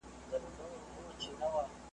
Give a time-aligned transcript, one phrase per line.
[0.31, 1.87] له نسیم سره له څانګو تویېدلای `